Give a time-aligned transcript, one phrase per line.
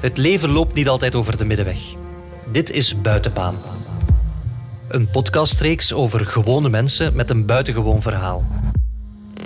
[0.00, 1.78] Het leven loopt niet altijd over de middenweg.
[2.52, 3.58] Dit is Buitenbaan.
[4.88, 8.46] Een podcastreeks over gewone mensen met een buitengewoon verhaal.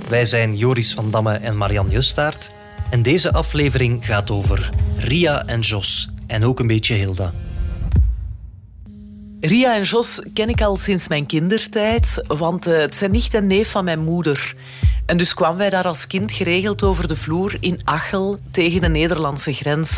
[0.09, 2.51] Wij zijn Joris van Damme en Marian Justaert.
[2.91, 6.11] En deze aflevering gaat over Ria en Jos.
[6.27, 7.33] En ook een beetje Hilda.
[9.41, 13.47] Ria en Jos ken ik al sinds mijn kindertijd, want eh, het zijn nicht en
[13.47, 14.55] neef van mijn moeder.
[15.07, 18.89] En dus kwamen wij daar als kind geregeld over de vloer in Achel tegen de
[18.89, 19.97] Nederlandse grens.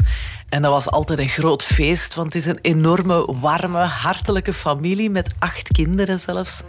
[0.54, 5.10] En dat was altijd een groot feest, want het is een enorme, warme, hartelijke familie
[5.10, 6.62] met acht kinderen zelfs.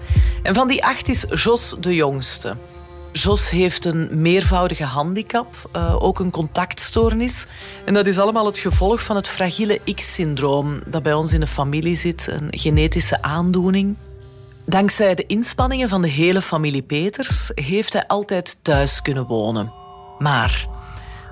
[0.43, 2.55] En van die acht is Jos de jongste.
[3.11, 7.47] Jos heeft een meervoudige handicap, uh, ook een contactstoornis.
[7.85, 11.47] En dat is allemaal het gevolg van het fragiele X-syndroom dat bij ons in de
[11.47, 13.95] familie zit, een genetische aandoening.
[14.65, 19.73] Dankzij de inspanningen van de hele familie Peters heeft hij altijd thuis kunnen wonen.
[20.19, 20.67] Maar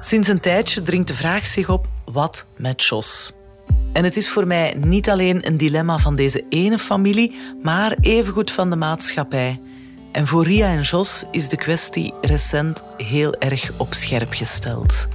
[0.06, 3.34] sinds een tijdje dringt de vraag zich op: wat met Jos?
[3.94, 8.52] En het is voor mij niet alleen een dilemma van deze ene familie, maar evengoed
[8.52, 9.62] van de maatschappij.
[10.12, 15.08] En voor Ria en Jos is de kwestie recent heel erg op scherp gesteld.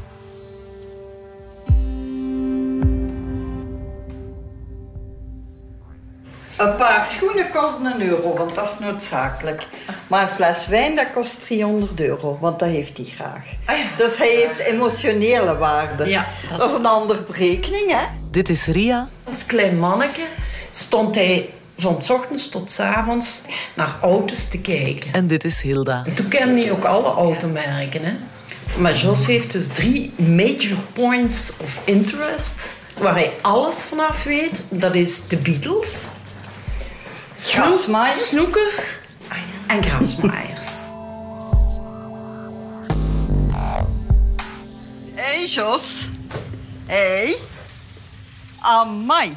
[6.58, 9.66] Een paar schoenen kosten een euro, want dat is noodzakelijk.
[10.06, 13.44] Maar een fles wijn dat kost 300 euro, want dat heeft hij graag.
[13.64, 16.08] Ah dus hij heeft emotionele waarde.
[16.08, 16.26] Ja,
[16.58, 18.04] dat, is een andere berekening, hè?
[18.30, 19.08] Dit is Ria.
[19.24, 20.22] Als klein manneke
[20.70, 23.42] stond hij van s ochtends tot s avonds
[23.74, 25.12] naar auto's te kijken.
[25.12, 26.02] En dit is Hilda.
[26.14, 28.04] toen kende hij ook alle automerken.
[28.04, 28.12] Hè?
[28.80, 34.62] Maar Jos heeft dus drie major points of interest waar hij alles vanaf weet.
[34.68, 36.06] Dat is de Beatles,
[37.40, 38.84] Grasmaaiers, snoeker
[39.66, 40.66] en grasmaaiers.
[45.14, 46.08] Hé hey Jos.
[46.86, 46.96] Hé.
[46.96, 47.36] Hey.
[48.60, 49.36] Amai.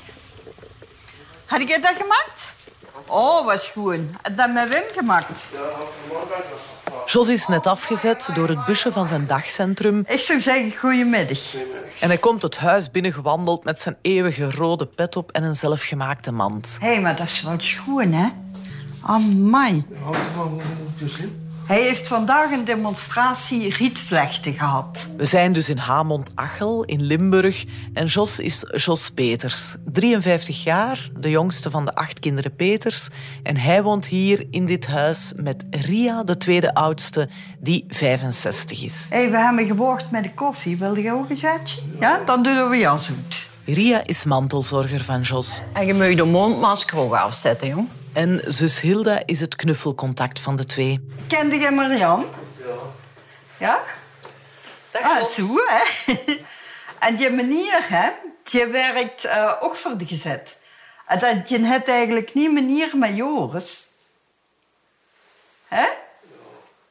[1.46, 2.56] Had jij dat gemaakt?
[3.08, 4.00] Oh, was goed.
[4.22, 5.50] Heb dat met Wim gemaakt?
[7.06, 10.04] Jos is net afgezet door het busje van zijn dagcentrum.
[10.08, 11.40] Ik zou zeggen, goedemiddag.
[12.00, 16.32] En hij komt het huis binnengewandeld met zijn eeuwige rode pet op en een zelfgemaakte
[16.32, 16.78] mand.
[16.80, 18.28] Hé, hey, maar dat is wel schoon, hè?
[19.02, 19.86] Amai.
[21.66, 25.08] Hij heeft vandaag een demonstratie rietvlechten gehad.
[25.18, 27.66] We zijn dus in Hamond-Achel in Limburg.
[27.94, 33.10] En Jos is Jos Peters, 53 jaar, de jongste van de acht kinderen Peters.
[33.44, 37.30] En hij woont hier in dit huis met Ria, de tweede oudste,
[37.60, 39.08] die 65 is.
[39.10, 40.78] Hey, we hebben geborgd met de koffie.
[40.78, 41.82] Wil je ook een zetje?
[42.00, 43.50] Ja, dan doen we jas zoet.
[43.66, 45.62] Ria is mantelzorger van Jos.
[45.74, 47.88] En je moet de mondmasker ook afzetten, jong.
[48.14, 51.08] En zus Hilda is het knuffelcontact van de twee.
[51.28, 52.26] Kende jij Marian?
[52.58, 52.74] Ja.
[53.58, 53.84] Ja?
[54.92, 56.14] Dat ah, zo, hè?
[57.08, 58.10] en die manier, hè,
[58.44, 60.60] die werkt uh, ook voor de gezet.
[61.08, 63.88] En dat, je hebt eigenlijk niet manier met Joris.
[65.68, 65.86] Hè?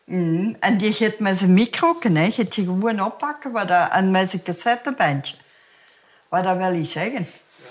[0.05, 4.11] Mm, en die gaat met zijn micro, hè, gaat je gewoon oppakken wat dat, en
[4.11, 5.37] met zijn cassettebandje.
[6.29, 7.27] Wat dat wil je zeggen?
[7.57, 7.69] Ja.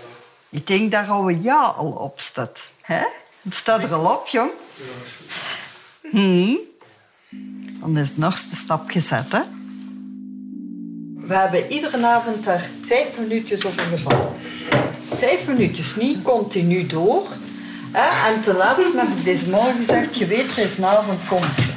[0.49, 2.67] Ik denk dat al een jaar al op staat.
[2.81, 3.03] Hè?
[3.41, 4.51] Het staat er al op, jong.
[6.11, 6.57] Hmm.
[7.79, 9.41] Dan is het nog de stap gezet, hè.
[11.16, 14.49] We hebben iedere avond daar vijf minuutjes over gebabbeld.
[15.17, 17.28] Vijf minuutjes, niet continu door.
[18.25, 21.72] En ten laatste heb ik deze morgen gezegd, je weet, deze avond komt ze.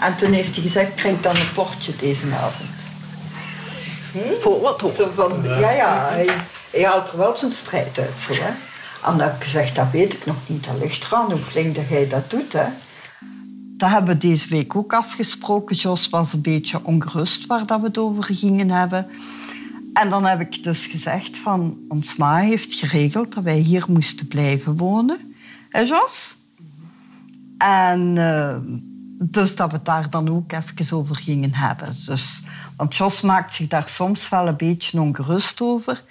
[0.00, 2.70] En toen heeft hij gezegd, krijg dan een portje deze avond.
[4.12, 4.40] Hm?
[4.40, 4.96] Voor wat?
[4.96, 6.28] Zo van, ja, ja, hij,
[6.70, 8.20] hij haalt er wel zijn strijd uit.
[8.20, 8.50] Zo, hè.
[9.04, 10.64] En dan heb ik gezegd, dat weet ik nog niet.
[10.64, 12.52] Dat ligt eraan hoe flink dat jij dat doet.
[12.52, 12.64] Hè.
[13.76, 15.76] Dat hebben we deze week ook afgesproken.
[15.76, 19.06] Jos was een beetje ongerust waar dat we het over gingen hebben.
[19.92, 21.78] En dan heb ik dus gezegd van...
[21.88, 25.34] Ons ma heeft geregeld dat wij hier moesten blijven wonen.
[25.70, 26.36] Jos?
[27.58, 28.16] En...
[28.16, 28.56] Uh,
[29.20, 31.96] dus dat we daar dan ook even over gingen hebben.
[32.06, 32.42] Dus,
[32.76, 36.02] want Jos maakt zich daar soms wel een beetje ongerust over.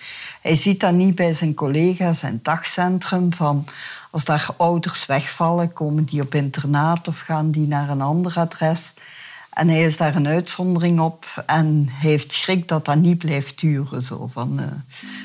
[0.41, 3.33] Hij ziet dat niet bij zijn collega's in het dagcentrum.
[3.33, 3.65] Van
[4.11, 8.93] als daar ouders wegvallen, komen die op internaat of gaan die naar een ander adres.
[9.57, 11.25] En hij is daar een uitzondering op.
[11.45, 14.03] En hij heeft schrik dat dat niet blijft duren.
[14.03, 14.65] Zo, van, uh,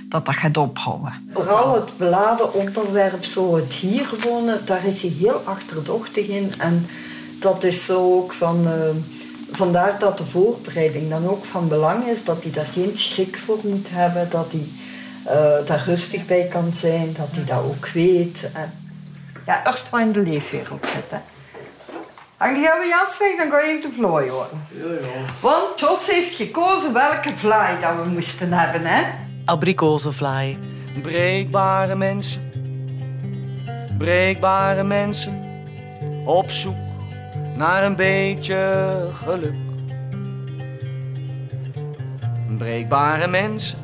[0.08, 1.28] dat dat gaat ophouden.
[1.32, 6.52] Vooral het beladen onderwerp, zo het hier wonen, daar is hij heel achterdochtig in.
[6.58, 6.86] En
[7.42, 8.66] dat is zo ook van...
[8.66, 8.72] Uh,
[9.52, 12.24] vandaar dat de voorbereiding dan ook van belang is.
[12.24, 14.30] Dat hij daar geen schrik voor moet hebben.
[14.30, 14.68] Dat hij
[15.26, 17.12] uh, daar rustig bij kan zijn.
[17.18, 18.50] Dat hij dat ook weet.
[18.52, 18.72] En,
[19.46, 21.22] ja, eerst maar in de leefwereld zitten.
[22.36, 24.66] En gaan we jas weg, dan ga je de vlooi horen.
[24.70, 25.24] Ja, ja.
[25.40, 28.86] Want Jos heeft gekozen welke vlaai dat we moesten hebben.
[28.86, 29.02] Hè?
[29.44, 30.58] Abrikozenvlaai.
[31.02, 32.50] Breekbare mensen,
[33.98, 35.42] breekbare mensen,
[36.24, 36.76] op zoek
[37.56, 39.54] naar een beetje geluk.
[42.58, 43.78] Breekbare mensen,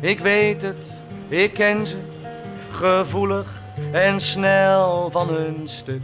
[0.00, 0.86] ik weet het,
[1.28, 1.98] ik ken ze,
[2.70, 3.60] gevoelig
[3.92, 6.02] en snel van hun stuk.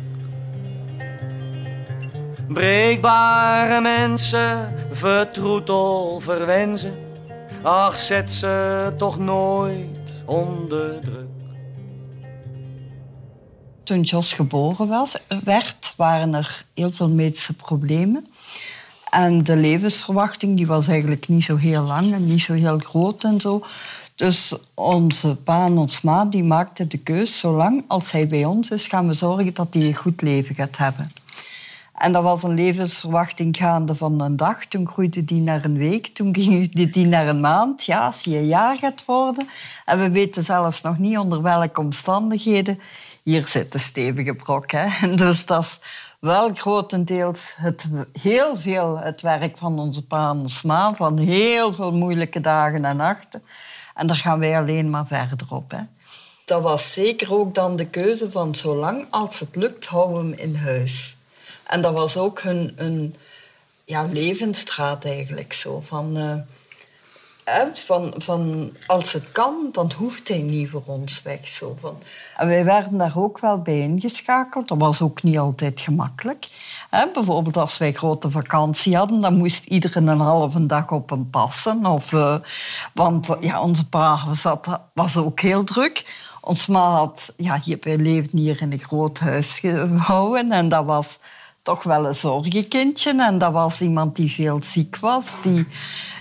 [2.48, 6.94] Breekbare mensen, vertroetel, verwenzen,
[7.62, 11.27] ach zet ze toch nooit onder druk.
[13.88, 18.26] Toen Jos geboren was, werd, waren er heel veel medische problemen.
[19.10, 23.24] En de levensverwachting die was eigenlijk niet zo heel lang en niet zo heel groot
[23.24, 23.64] en zo.
[24.14, 28.70] Dus onze pa en ons ma die maakten de keus, zolang als hij bij ons
[28.70, 31.12] is, gaan we zorgen dat hij een goed leven gaat hebben.
[31.98, 34.66] En dat was een levensverwachting gaande van een dag.
[34.66, 37.84] Toen groeide die naar een week, toen ging die naar een maand.
[37.84, 39.48] Ja, als hij een jaar gaat worden.
[39.84, 42.80] En we weten zelfs nog niet onder welke omstandigheden.
[43.28, 44.70] Hier zit de stevige brok.
[44.70, 44.86] Hè?
[45.16, 45.80] Dus dat is
[46.20, 47.88] wel grotendeels het,
[48.20, 50.94] heel veel het werk van onze pa en ons ma.
[50.94, 53.42] Van heel veel moeilijke dagen en nachten.
[53.94, 55.70] En daar gaan wij alleen maar verder op.
[55.70, 55.80] Hè?
[56.44, 60.56] Dat was zeker ook dan de keuze van zolang als het lukt, houden hem in
[60.56, 61.16] huis.
[61.66, 63.14] En dat was ook hun,
[63.84, 65.80] ja, levensstraat eigenlijk zo.
[65.80, 66.16] Van,
[67.48, 71.48] eh, van, van als het kan, dan hoeft hij niet voor ons weg.
[71.48, 71.76] Zo.
[71.80, 71.98] Van.
[72.36, 74.68] En wij werden daar ook wel bij ingeschakeld.
[74.68, 76.48] Dat was ook niet altijd gemakkelijk.
[76.90, 81.86] bijvoorbeeld als wij grote vakantie hadden, dan moest iedereen een halve dag op hem passen.
[81.86, 82.36] Of, uh,
[82.94, 86.26] want ja, onze pa zat, was ook heel druk.
[86.40, 91.18] Ons ma had, ja, wij leefden hier in een groot huis gehouden en dat was
[91.68, 93.22] toch wel een zorgenkindje.
[93.22, 95.66] En dat was iemand die veel ziek was, die,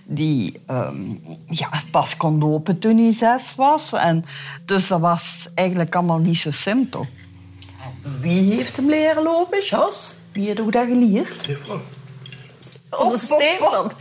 [0.04, 3.94] die um, ja, pas kon lopen toen hij zes was.
[3.94, 4.26] En
[4.66, 7.06] dus dat was eigenlijk allemaal niet zo simpel.
[8.20, 10.16] Wie heeft hem leren lopen, Jos?
[10.32, 11.34] Wie heeft ook dat geleerd?
[11.40, 11.82] Stefan.
[12.90, 13.92] Onze Stefan.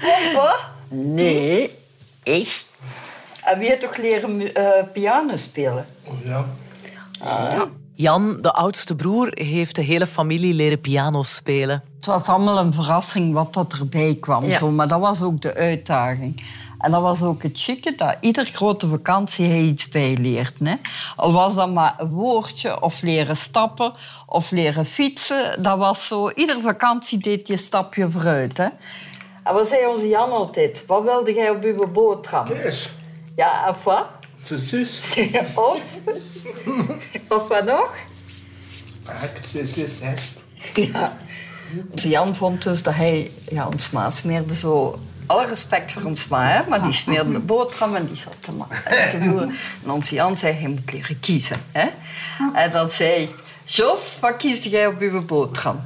[0.00, 0.56] Papa?
[0.88, 1.70] Nee,
[2.22, 2.64] ik.
[3.44, 5.86] En wie heeft toch leren uh, piano spelen?
[6.04, 6.46] Oh, ja.
[7.20, 7.62] Ah.
[8.00, 11.82] Jan, de oudste broer, heeft de hele familie leren piano spelen.
[11.96, 14.44] Het was allemaal een verrassing wat dat erbij kwam.
[14.44, 14.58] Ja.
[14.58, 16.42] Zo, maar dat was ook de uitdaging.
[16.78, 20.58] En dat was ook het chique, dat ieder grote vakantie hij iets bijleert.
[20.58, 20.74] Hè?
[21.16, 23.92] Al was dat maar een woordje, of leren stappen,
[24.26, 25.62] of leren fietsen.
[25.62, 28.58] Dat was zo, iedere vakantie deed je een stapje vooruit.
[28.58, 28.68] Hè?
[29.44, 30.84] En wat zei onze Jan altijd?
[30.86, 32.46] Wat wilde jij op uw boterham?
[32.46, 32.90] Kees.
[33.36, 34.06] Ja, of wat?
[34.44, 35.14] Precies.
[35.54, 35.98] of?
[37.28, 37.94] of wat nog?
[40.00, 40.14] Hè.
[40.74, 41.16] Ja.
[41.90, 43.30] Onze Jan vond dus dat hij...
[43.50, 44.98] Ja, ons ma smeerde zo...
[45.26, 48.52] Alle respect voor ons ma, hè, maar die smeerde de boterham en die zat te,
[49.10, 49.54] te voeren.
[49.84, 51.60] En onze Jan zei, hij moet leren kiezen.
[51.72, 51.88] Hè?
[52.54, 53.34] En dan zei
[53.64, 55.84] Jos, wat kies jij op uw boterham?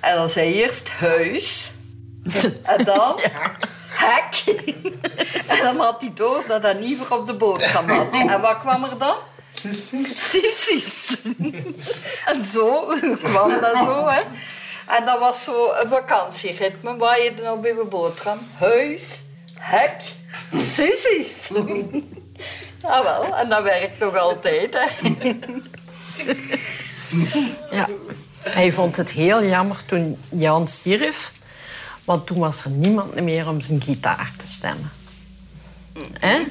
[0.00, 1.72] En dan zei hij eerst huis.
[2.62, 3.20] En dan
[3.88, 4.42] hek.
[5.46, 8.08] En dan had hij door dat dat niet voor op de boterham was.
[8.10, 9.16] En wat kwam er dan?
[9.54, 11.16] Sissies.
[12.24, 12.86] En zo
[13.22, 14.20] kwam dat zo, hè.
[14.96, 16.96] En dat was zo een vakantieritme.
[16.96, 18.38] Waar je dan op je boterham?
[18.58, 19.02] Huis,
[19.54, 20.02] hek,
[20.52, 21.50] sissies.
[22.80, 24.86] Ah wel, en dat werkt nog altijd, hè.
[27.70, 27.88] Ja.
[28.38, 31.32] Hij vond het heel jammer toen Jan stierf.
[32.04, 34.90] Want toen was er niemand meer om zijn gitaar te stemmen.
[36.12, 36.42] Hè?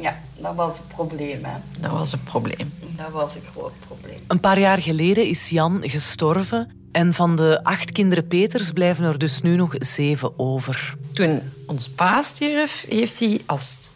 [0.00, 1.56] Ja, dat was het probleem, hè.
[1.80, 2.72] Dat was een probleem.
[2.96, 4.18] Dat was een groot probleem.
[4.26, 6.70] Een paar jaar geleden is Jan gestorven.
[6.92, 10.96] En van de acht kinderen Peters blijven er dus nu nog zeven over.
[11.12, 13.90] Toen ons pa stierf, heeft hij als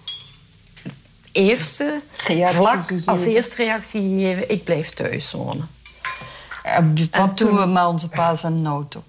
[1.32, 3.12] eerste, Reactie vlak gegeven.
[3.12, 4.50] als eerste reactie gegeven...
[4.50, 5.68] ik blijf thuis wonen.
[6.62, 9.02] En wat En doen toen- we met onze pa's en auto?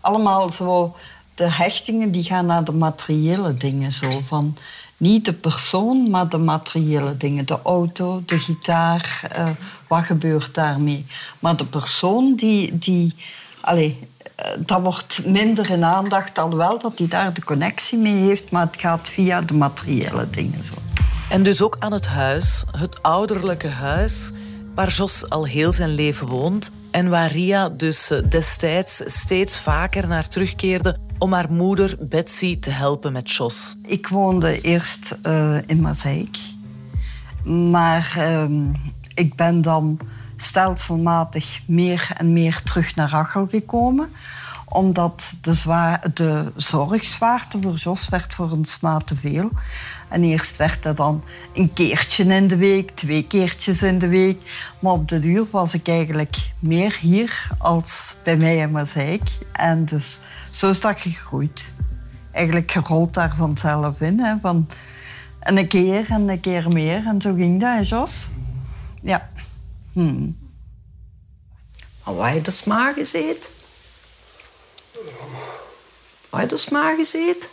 [0.00, 0.96] Allemaal zo...
[1.34, 3.92] De hechtingen die gaan naar de materiële dingen.
[3.92, 4.20] Zo.
[4.24, 4.56] Van,
[5.00, 7.46] niet de persoon, maar de materiële dingen.
[7.46, 9.48] De auto, de gitaar, eh,
[9.88, 11.06] wat gebeurt daarmee?
[11.38, 12.78] Maar de persoon die...
[12.78, 13.14] die
[13.60, 13.92] eh,
[14.58, 18.50] dat wordt minder in aandacht, alhoewel dat hij daar de connectie mee heeft.
[18.50, 20.64] Maar het gaat via de materiële dingen.
[20.64, 20.74] Zo.
[21.30, 24.30] En dus ook aan het huis, het ouderlijke huis,
[24.74, 26.70] waar Jos al heel zijn leven woont.
[26.90, 32.70] En waar Ria dus eh, destijds steeds vaker naar terugkeerde om haar moeder Betsy te
[32.70, 33.76] helpen met Jos.
[33.86, 36.38] Ik woonde eerst eh, in Mazeik.
[37.44, 38.72] Maar ehm,
[39.14, 40.00] ik ben dan
[40.36, 44.10] stelselmatig meer en meer terug naar Rachel gekomen.
[44.68, 49.50] Omdat de, zwa- de zorgzwaarte voor Jos werd voor ons maar te veel.
[50.10, 51.24] En eerst werd dat dan
[51.54, 54.38] een keertje in de week, twee keertjes in de week.
[54.80, 59.28] Maar op de duur was ik eigenlijk meer hier als bij mij in Mazeik.
[59.52, 60.18] En dus
[60.50, 61.74] zo is dat gegroeid.
[62.32, 64.20] Eigenlijk gerold daar vanzelf in.
[64.20, 64.66] Hè, van
[65.40, 67.06] en een keer en een keer meer.
[67.06, 68.28] En zo ging dat, Jos?
[69.02, 69.30] Ja.
[69.92, 70.30] Hm.
[72.04, 73.50] Maar waar je de smaak gezeten?
[76.30, 77.48] Waar je de smaak gezeten?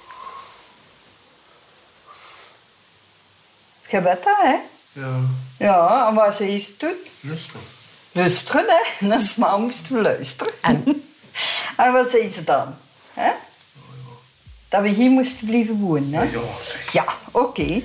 [3.89, 4.55] Je weet dat, hè?
[4.91, 5.19] Ja,
[5.57, 6.95] Ja, en wat zei ze toen?
[7.19, 7.61] lustig.
[8.11, 9.07] Luisteren, hè?
[9.07, 10.53] Dat is maar moesten we luisteren.
[10.61, 10.83] En?
[11.77, 12.75] en wat zei ze dan?
[13.13, 13.31] Hè?
[14.69, 16.21] Dat we hier moesten blijven wonen, hè?
[16.23, 16.91] Ja, zeg.
[16.91, 17.81] Ja, oké.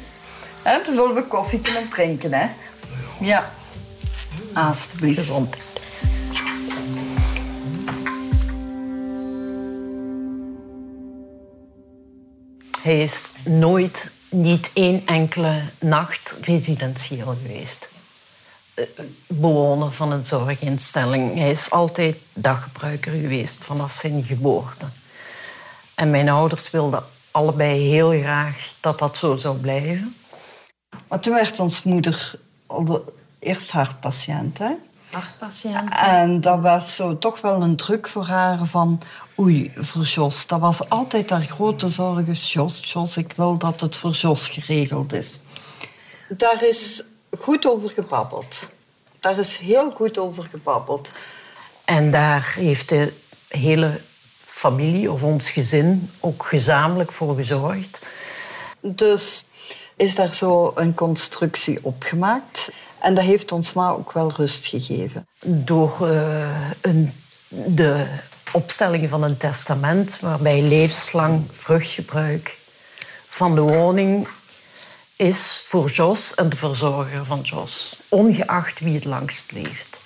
[0.63, 2.49] Hè, Dan zullen we koffie kunnen drinken, hè?
[3.21, 3.53] Ja.
[4.55, 5.19] Alsjeblieft.
[5.19, 5.57] Gezond.
[12.83, 17.89] Hij is nooit, niet één enkele nacht residentieel geweest.
[18.75, 18.85] Eh,
[19.27, 21.35] Bewoner van een zorginstelling.
[21.35, 24.87] Hij is altijd daggebruiker geweest vanaf zijn geboorte.
[25.95, 30.17] En mijn ouders wilden allebei heel graag dat dat zo zou blijven.
[31.09, 32.35] Maar toen werd ons moeder
[33.39, 34.73] eerst hartpatiënt, hè?
[35.13, 35.91] Hartpatiënt.
[35.91, 39.01] En dat was zo toch wel een druk voor haar van...
[39.39, 40.47] Oei, voor Jos.
[40.47, 42.53] Dat was altijd haar grote zorg.
[42.53, 45.39] Jos, Jos, ik wil dat het voor Jos geregeld is.
[46.29, 47.03] Daar is
[47.39, 48.71] goed over gebabbeld.
[49.21, 51.11] Daar is heel goed over gebabbeld.
[51.85, 53.13] En daar heeft de
[53.49, 54.01] hele
[54.45, 58.07] familie of ons gezin ook gezamenlijk voor gezorgd.
[58.81, 59.45] Dus
[59.97, 62.71] is daar zo een constructie opgemaakt.
[63.03, 65.27] En dat heeft ons ma ook wel rust gegeven.
[65.45, 67.11] Door eh, een,
[67.49, 68.07] de
[68.53, 72.59] opstelling van een testament waarbij levenslang vruchtgebruik
[73.29, 74.29] van de woning
[75.17, 80.01] is voor Jos en de verzorger van Jos, ongeacht wie het langst leeft.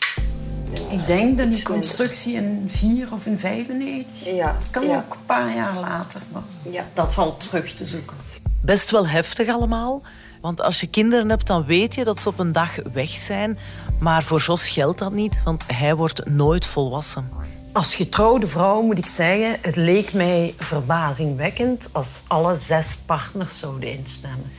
[0.90, 4.34] Ik denk dat die constructie in 4 of in 95.
[4.34, 4.96] Ja, kan ja.
[4.96, 6.84] ook een paar jaar later, maar Ja.
[6.94, 8.16] dat valt terug te zoeken.
[8.62, 10.02] Best wel heftig allemaal.
[10.46, 13.58] Want als je kinderen hebt, dan weet je dat ze op een dag weg zijn.
[13.98, 17.30] Maar voor Jos geldt dat niet, want hij wordt nooit volwassen.
[17.72, 23.92] Als getrouwde vrouw moet ik zeggen, het leek mij verbazingwekkend als alle zes partners zouden
[23.92, 24.50] instemmen.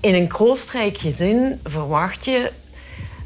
[0.00, 2.52] In een kroostrijk gezin verwacht je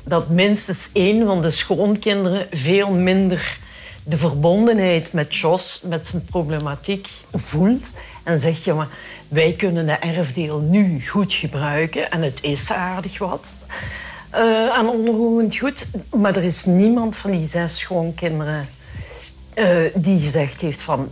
[0.05, 3.59] dat minstens één van de schoonkinderen veel minder
[4.05, 7.95] de verbondenheid met Jos, met zijn problematiek, voelt.
[8.23, 8.89] En zegt je, maar
[9.31, 13.63] wij kunnen de erfdeel nu goed gebruiken en het is aardig wat
[14.31, 15.91] eh, aan onroerend goed.
[16.17, 18.69] Maar er is niemand van die zes schoonkinderen
[19.55, 21.09] eh, die gezegd heeft van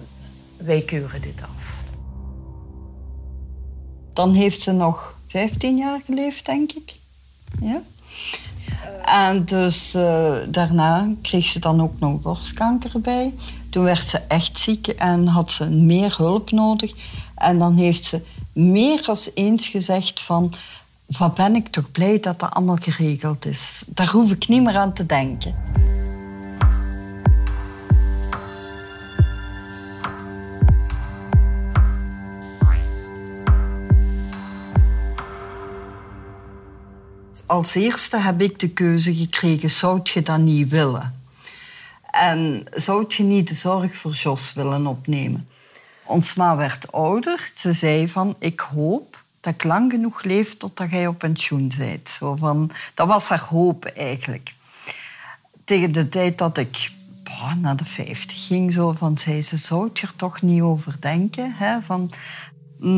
[0.56, 1.74] wij keuren dit af.
[4.12, 6.94] Dan heeft ze nog 15 jaar geleefd, denk ik.
[7.60, 7.82] Ja.
[9.04, 13.34] En dus eh, daarna kreeg ze dan ook nog borstkanker bij.
[13.70, 16.92] Toen werd ze echt ziek en had ze meer hulp nodig.
[17.38, 20.54] En dan heeft ze meer dan eens gezegd van...
[21.18, 23.82] Wat ben ik toch blij dat dat allemaal geregeld is.
[23.86, 25.54] Daar hoef ik niet meer aan te denken.
[37.46, 41.14] Als eerste heb ik de keuze gekregen, zou je dat niet willen?
[42.10, 45.48] En zou je niet de zorg voor Jos willen opnemen?
[46.08, 47.50] Ons ma werd ouder.
[47.54, 52.08] Ze zei van, ik hoop dat ik lang genoeg leef totdat jij op pensioen bent.
[52.08, 54.54] Zo van, dat was haar hoop eigenlijk.
[55.64, 59.90] Tegen de tijd dat ik bah, naar de 50 ging, zo van, zei ze, zou
[59.92, 61.52] je er toch niet over denken?
[61.56, 61.82] Hè?
[61.82, 62.10] Van,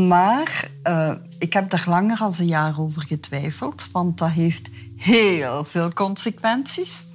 [0.08, 5.64] maar eh, ik heb daar langer dan een jaar over getwijfeld, want dat heeft heel
[5.64, 7.06] veel consequenties.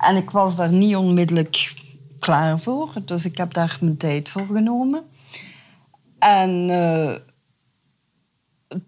[0.00, 1.72] En ik was daar niet onmiddellijk
[2.18, 5.04] klaar voor, dus ik heb daar mijn tijd voor genomen.
[6.24, 7.14] En eh,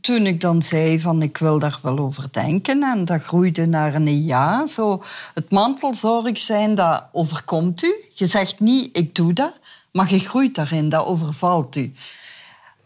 [0.01, 3.95] toen ik dan zei van ik wil daar wel over denken en dat groeide naar
[3.95, 4.67] een ja.
[4.67, 5.03] Zo,
[5.35, 7.95] het mantelzorg zijn, dat overkomt u.
[8.15, 9.59] Je zegt niet ik doe dat,
[9.93, 11.93] maar je groeit daarin, dat overvalt u.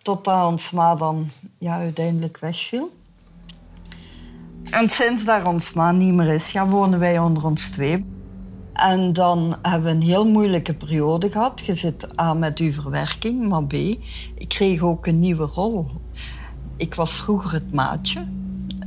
[0.03, 2.99] Totdat ons ma dan ja, uiteindelijk wegviel.
[4.71, 8.20] En sinds daar ons ma niet meer is, ja, wonen wij onder ons twee.
[8.81, 11.61] En dan hebben we een heel moeilijke periode gehad.
[11.65, 15.87] Je zit A met uw verwerking, maar B, ik kreeg ook een nieuwe rol.
[16.77, 18.27] Ik was vroeger het maatje.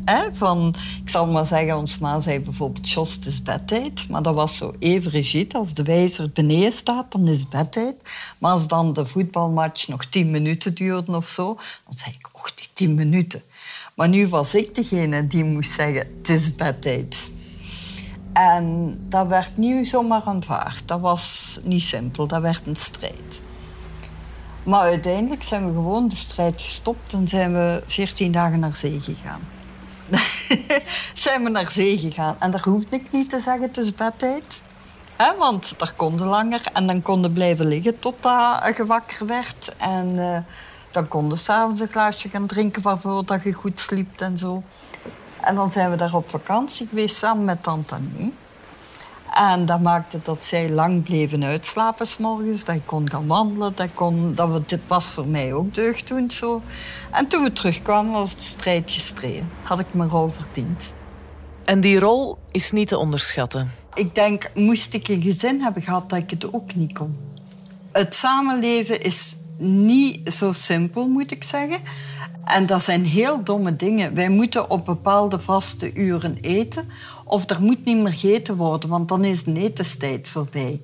[0.06, 0.34] Hè?
[0.34, 0.74] Van,
[1.04, 4.10] ik zal maar zeggen, ons ma zei bijvoorbeeld, Jos, het is bedtijd.
[4.10, 5.58] Maar dat was zo even rigide.
[5.58, 7.96] Als de wijzer beneden staat, dan is bedtijd.
[8.38, 12.54] Maar als dan de voetbalmatch nog tien minuten duurde of zo, dan zei ik, och,
[12.54, 13.42] die tien minuten.
[13.96, 17.33] Maar nu was ik degene die moest zeggen, het is bedtijd.
[18.34, 20.88] En dat werd niet zomaar aanvaard.
[20.88, 23.42] Dat was niet simpel, dat werd een strijd.
[24.64, 29.00] Maar uiteindelijk zijn we gewoon de strijd gestopt en zijn we 14 dagen naar zee
[29.00, 29.42] gegaan.
[31.14, 32.36] zijn we naar zee gegaan.
[32.40, 34.64] En daar hoefde ik niet te zeggen, het is bedtijd.
[35.38, 39.76] Want daar konden langer en dan konden blijven liggen totdat je wakker werd.
[39.78, 40.38] En uh,
[40.92, 44.64] dan konden s'avonds een glaasje gaan drinken waarvoor dat je goed sliep en zo.
[45.44, 48.34] En dan zijn we daar op vakantie geweest samen met tante Annie.
[49.34, 52.64] En dat maakte dat zij lang bleven uitslapen s'morgens.
[52.64, 53.76] Dat ik kon gaan wandelen.
[53.76, 56.62] Dat, kon, dat we, dit was voor mij ook deugddoend zo.
[57.12, 59.50] En toen we terugkwamen was de strijd gestreden.
[59.64, 60.94] Had ik mijn rol verdiend.
[61.66, 63.72] En die rol is niet te onderschatten.
[63.94, 67.18] Ik denk, moest ik een gezin hebben gehad, dat ik het ook niet kon.
[67.92, 71.80] Het samenleven is niet zo simpel, moet ik zeggen.
[72.46, 74.16] En dat zijn heel domme dingen.
[74.16, 76.88] Wij moeten op bepaalde vaste uren eten.
[77.26, 80.82] Of er moet niet meer gegeten worden, want dan is de etenstijd voorbij.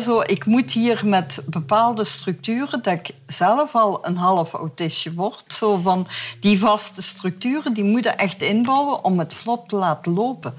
[0.00, 5.44] Zo, ik moet hier met bepaalde structuren, dat ik zelf al een half autistje word.
[5.48, 6.06] Zo van
[6.40, 10.54] die vaste structuren, die moeten echt inbouwen om het vlot te laten lopen.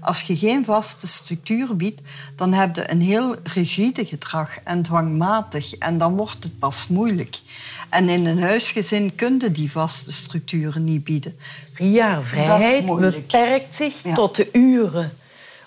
[0.00, 2.00] Als je geen vaste structuur biedt,
[2.36, 5.74] dan heb je een heel rigide gedrag en dwangmatig.
[5.74, 7.40] En dan wordt het pas moeilijk.
[7.88, 11.36] En in een huisgezin kun je die vaste structuren niet bieden.
[11.74, 15.18] Ria, vrijheid beperkt zich tot de uren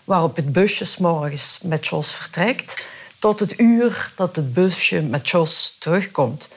[0.03, 5.29] waarop het busje s morgens met Jos vertrekt, tot het uur dat het busje met
[5.29, 6.49] Jos terugkomt.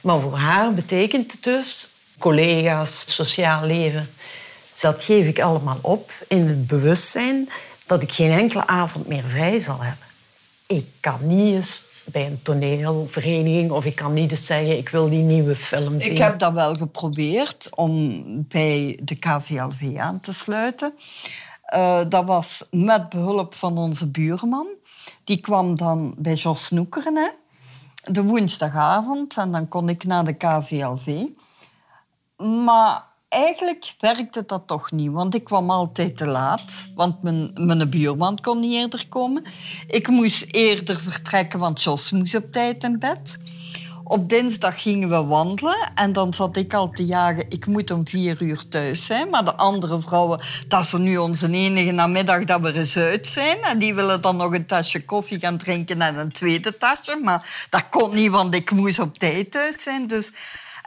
[0.00, 1.88] Maar voor haar betekent het dus
[2.18, 4.10] collega's, sociaal leven.
[4.80, 7.48] Dat geef ik allemaal op in het bewustzijn
[7.86, 10.06] dat ik geen enkele avond meer vrij zal hebben.
[10.66, 15.08] Ik kan niet eens bij een toneelvereniging of ik kan niet eens zeggen ik wil
[15.08, 16.10] die nieuwe film zien.
[16.10, 20.94] Ik heb dat wel geprobeerd om bij de KVLV aan te sluiten.
[21.74, 24.66] Uh, dat was met behulp van onze buurman.
[25.24, 27.28] Die kwam dan bij Jos Snoekeren, hè,
[28.12, 29.36] de woensdagavond.
[29.36, 31.24] En dan kon ik naar de KVLV.
[32.36, 36.88] Maar eigenlijk werkte dat toch niet, want ik kwam altijd te laat.
[36.94, 39.44] Want mijn, mijn buurman kon niet eerder komen.
[39.86, 43.36] Ik moest eerder vertrekken, want Jos moest op tijd in bed.
[44.04, 48.08] Op dinsdag gingen we wandelen en dan zat ik al te jagen, ik moet om
[48.08, 49.30] vier uur thuis zijn.
[49.30, 53.58] Maar de andere vrouwen, dat is nu onze enige namiddag dat we eens uit zijn.
[53.62, 57.20] En die willen dan nog een tasje koffie gaan drinken en een tweede tasje.
[57.22, 60.06] Maar dat kon niet, want ik moest op tijd thuis zijn.
[60.06, 60.32] Dus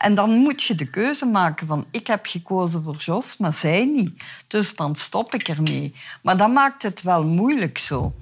[0.02, 3.86] en dan moet je de keuze maken van ik heb gekozen voor Jos, maar zij
[3.86, 4.24] niet.
[4.48, 5.94] Dus dan stop ik ermee.
[6.22, 8.14] Maar dat maakt het wel moeilijk zo.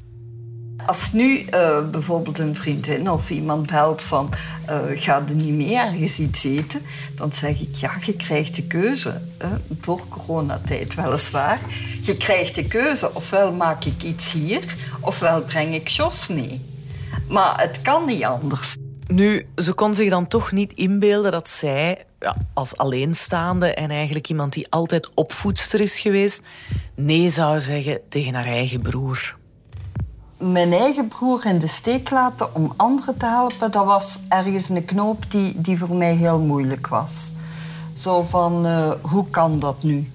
[0.85, 4.29] Als nu uh, bijvoorbeeld een vriendin of iemand belt van
[4.69, 6.81] uh, ga er niet mee ergens iets eten,
[7.15, 9.21] dan zeg ik ja, je krijgt de keuze.
[9.41, 9.47] Uh,
[9.81, 11.59] voor coronatijd weliswaar.
[12.01, 16.65] Je krijgt de keuze, ofwel maak ik iets hier, ofwel breng ik Jos mee.
[17.29, 18.75] Maar het kan niet anders.
[19.13, 24.29] Nu, ze kon zich dan toch niet inbeelden dat zij, ja, als alleenstaande en eigenlijk
[24.29, 26.43] iemand die altijd opvoedster is geweest,
[26.95, 29.37] nee zou zeggen tegen haar eigen broer.
[30.37, 34.85] Mijn eigen broer in de steek laten om anderen te helpen, dat was ergens een
[34.85, 37.31] knoop die, die voor mij heel moeilijk was.
[37.97, 40.11] Zo van, uh, hoe kan dat nu?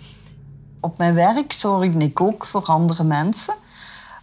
[0.81, 3.55] Op mijn werk zorg ik ook voor andere mensen.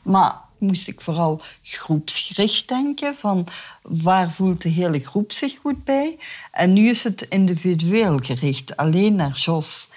[0.02, 3.18] Maar moest ik vooral groepsgericht denken.
[3.18, 3.48] Van
[3.82, 6.18] waar voelt de hele groep zich goed bij?
[6.52, 9.90] En nu is het individueel gericht, alleen naar Jos.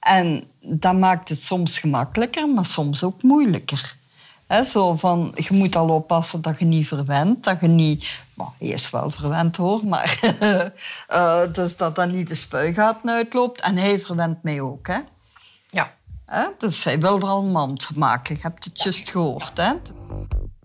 [0.00, 3.96] En dat maakt het soms gemakkelijker, maar soms ook moeilijker.
[4.64, 8.24] zo van, je moet al oppassen dat je niet verwent, dat je niet...
[8.58, 10.20] Hij is wel verwend hoor, maar...
[11.10, 13.60] uh, dus dat dan niet de spuigaten uitloopt.
[13.60, 14.98] En hij verwent mij ook, hè.
[16.58, 18.34] Dus zij wil er al een mand maken.
[18.34, 19.52] Je hebt het juist gehoord.
[19.54, 19.72] Hè?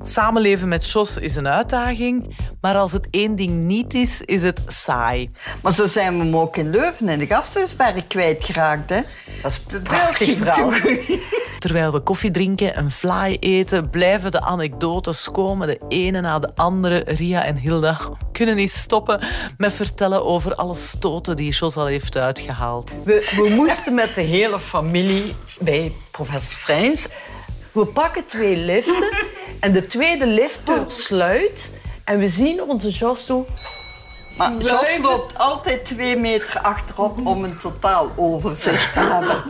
[0.04, 4.62] Samenleven met Jos is een uitdaging, maar als het één ding niet is, is het
[4.68, 5.32] saai.
[5.62, 8.90] Maar zo zijn we hem ook in Leuven in de gasthuisberg kwijtgeraakt.
[8.90, 9.02] Hè?
[9.42, 10.72] Dat is de vrouw.
[11.62, 16.52] Terwijl we koffie drinken en fly eten, blijven de anekdotes komen, de ene na de
[16.56, 17.04] andere.
[17.06, 17.98] Ria en Hilda
[18.32, 19.20] kunnen niet stoppen
[19.58, 22.94] met vertellen over alle stoten die Jos al heeft uitgehaald.
[23.04, 27.08] We, we moesten met de hele familie bij professor Freins.
[27.72, 29.10] We pakken twee liften
[29.60, 33.46] en de tweede liftdeur sluit en we zien onze Jos toe
[34.38, 39.44] maar Jos loopt altijd twee meter achterop om een totaal overzicht te hebben.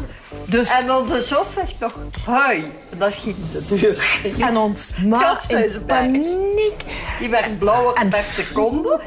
[0.45, 2.71] Dus, En onze Jos zegt nog, hoi.
[2.89, 4.19] En dat ging de deur.
[4.39, 6.83] en ons ma in paniek.
[7.19, 8.99] Die werd blauwer En- per seconde.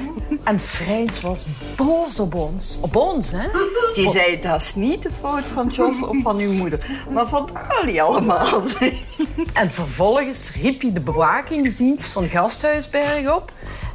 [0.44, 1.44] En Frans was
[1.76, 2.78] boos op ons.
[2.80, 3.48] Op ons, hè?
[3.94, 7.04] Die zei, dat is niet de fout van Jos of van uw moeder.
[7.10, 8.46] Maar van jullie allemaal.
[9.52, 13.52] En vervolgens riep hij de bewakingsdienst van Gasthuisberg op.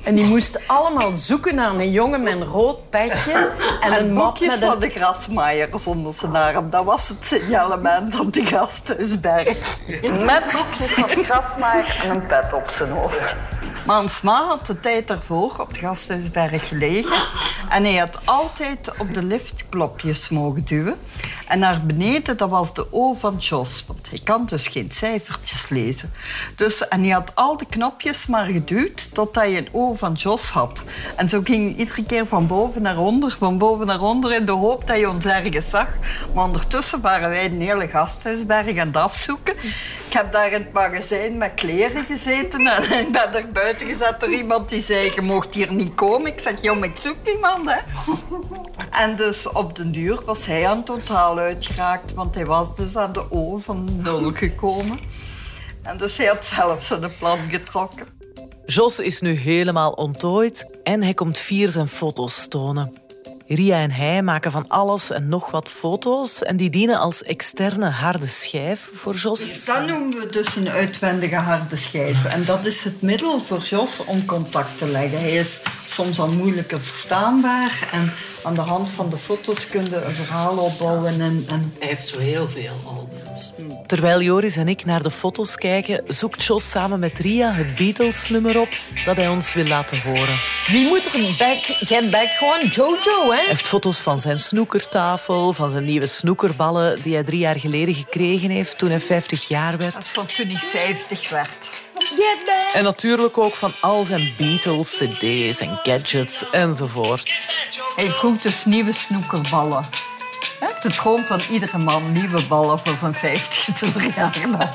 [0.09, 3.31] En die moesten allemaal zoeken naar een jongen met een rood petje
[3.81, 4.79] en, En een map boekjes met van een...
[4.79, 6.69] de grasmaaier zonder zijn arm.
[6.69, 9.79] Dat was het signalement op de gasthuisberg.
[10.01, 13.35] Met boekjes van de grasmaaier en een pet op zijn hoofd.
[13.85, 17.23] Maar ons ma had de tijd ervoor op de gasthuisberg gelegen.
[17.69, 20.99] En hij had altijd op de lift knopjes mogen duwen.
[21.49, 23.83] En naar beneden, dat was de O van Jos.
[23.87, 26.11] Want hij kan dus geen cijfertjes lezen.
[26.55, 30.49] Dus, en hij had al de knopjes maar geduwd totdat hij een O van Jos
[30.49, 30.83] had.
[31.15, 34.35] En zo ging hij iedere keer van boven naar onder, van boven naar onder...
[34.35, 35.87] in de hoop dat je ons ergens zag.
[36.33, 39.55] Maar ondertussen waren wij een hele gasthuisberg aan het afzoeken.
[40.09, 42.67] Ik heb daar in het magazijn met kleren gezeten.
[42.67, 45.11] En ik ben er buiten gezet door iemand die zei...
[45.15, 46.31] je mocht hier niet komen.
[46.31, 47.77] Ik zeg, jong, ik zoek niemand, hè.
[49.03, 52.13] En dus op den duur was hij aan het totaal uitgeraakt.
[52.13, 54.99] Want hij was dus aan de O van nul gekomen.
[55.83, 58.07] En dus hij had zelf zijn plan getrokken.
[58.65, 62.93] Jos is nu helemaal onttooid en hij komt vier zijn foto's tonen.
[63.51, 67.89] Ria en hij maken van alles en nog wat foto's en die dienen als externe
[67.89, 69.65] harde schijf voor Jos.
[69.65, 72.25] Dat noemen we dus een uitwendige harde schijf.
[72.25, 75.19] En dat is het middel voor Jos om contact te leggen.
[75.19, 77.89] Hij is soms al moeilijker verstaanbaar.
[77.91, 81.21] En aan de hand van de foto's kun je een verhaal opbouwen.
[81.21, 83.28] En, en Hij heeft zo heel veel albums.
[83.85, 88.59] Terwijl Joris en ik naar de foto's kijken, zoekt Jos samen met Ria het Beatles-nummer
[88.59, 88.69] op
[89.05, 90.39] dat hij ons wil laten horen.
[90.67, 92.67] Wie moet er back, get back gewoon?
[92.71, 93.35] Jojo, hè?
[93.35, 97.93] Hij heeft foto's van zijn snoekertafel, van zijn nieuwe snoekerballen die hij drie jaar geleden
[97.93, 99.93] gekregen heeft toen hij 50 jaar werd.
[99.93, 101.69] dat van toen hij 50 werd.
[102.73, 107.33] En natuurlijk ook van al zijn Beatles, cd's en gadgets enzovoort.
[107.95, 109.85] Hij vroeg dus nieuwe snoekerballen.
[110.79, 114.73] De droom van iedere man, nieuwe ballen voor zijn 50ste verjaardag.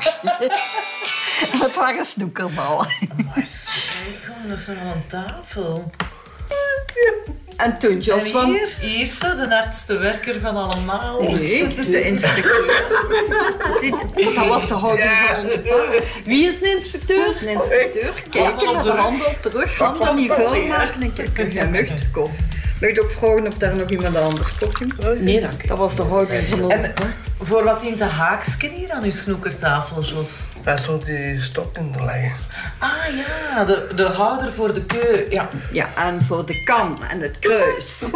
[1.60, 2.86] Dat waren snoekerballen.
[3.34, 3.42] Dat
[4.58, 5.90] is nog een tafel.
[7.56, 8.58] En toen van...
[8.82, 11.22] Eerste, de hardste werker van allemaal.
[11.22, 12.70] Nee, de inspecteur.
[13.80, 16.04] Ziet, dat was de houding van onze pa.
[16.24, 17.26] Wie is de inspecteur?
[17.40, 21.50] Een inspecteur, kijken met de handen op de rug, handen niet vuil maken en kijken,
[21.50, 22.10] je nucht
[22.84, 23.04] komen.
[23.04, 25.68] Mag ook vragen of daar nog iemand anders koffie Nee, dank.
[25.68, 27.12] Dat was de houding van pa.
[27.40, 30.40] Voor wat dient de haaksken hier aan uw snoekertafel, Jos?
[30.62, 32.32] Daar stond die stok in te leggen.
[32.78, 35.26] Ah ja, de, de houder voor de keu.
[35.30, 35.48] Ja.
[35.72, 38.10] Ja, en voor de kam en het kruis.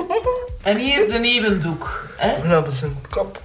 [0.63, 2.07] En hier de nieuwe doek.
[2.17, 2.31] Hè?
[2.31, 3.41] En dat is een kop.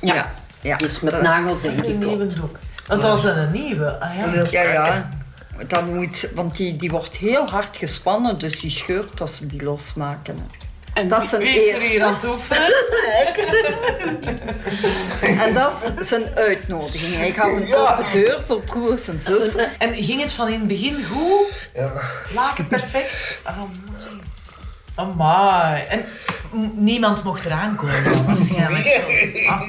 [0.00, 0.32] Ja.
[0.60, 0.78] ja.
[0.78, 1.98] Is met nagels De ingeklopt.
[1.98, 2.58] nieuwe doek.
[2.86, 4.00] Dat was een nieuwe.
[4.00, 4.44] Ah ja.
[4.50, 5.08] Ja, ja.
[5.66, 9.62] Dat moet, want die, die wordt heel hard gespannen, dus die scheurt als ze die
[9.62, 10.36] losmaken.
[10.94, 12.04] En Dat is is er hier eerste.
[12.04, 12.72] aan het oefenen?
[15.38, 17.14] En dat is zijn uitnodiging.
[17.16, 19.70] Hij gaf een open deur voor broers en zussen.
[19.78, 21.46] En ging het van in het begin goed?
[21.74, 21.92] Ja.
[22.34, 23.38] Laken perfect?
[23.42, 23.68] Amai.
[24.94, 25.82] Amai.
[25.88, 26.04] En
[26.74, 29.00] niemand mocht eraan komen dan, waarschijnlijk.
[29.48, 29.62] Ah,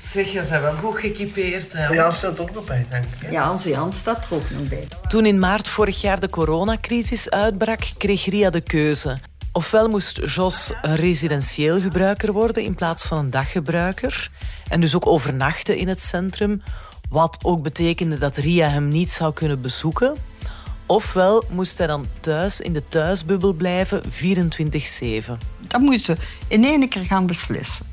[0.00, 1.72] zeg, je zijn wel goed geëquipeerd.
[1.72, 1.86] Hè.
[1.86, 3.10] Ja, dat staat ook nog bij, denk ik.
[3.20, 3.30] hè.
[3.30, 4.88] Ja, onze Jan staat er ook nog bij.
[5.08, 9.18] Toen in maart vorig jaar de coronacrisis uitbrak, kreeg Ria de keuze.
[9.56, 14.30] Ofwel moest Jos een residentieel gebruiker worden in plaats van een daggebruiker.
[14.68, 16.62] En dus ook overnachten in het centrum.
[17.08, 20.16] Wat ook betekende dat Ria hem niet zou kunnen bezoeken.
[20.86, 24.06] Ofwel moest hij dan thuis in de thuisbubbel blijven 24-7.
[25.60, 27.86] Dat moesten in één keer gaan beslissen.